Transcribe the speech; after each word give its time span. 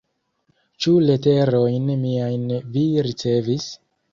Ĉu 0.85 0.93
leterojn 1.09 1.85
miajn 2.07 2.49
vi 2.79 2.87
ricevis? 3.09 3.71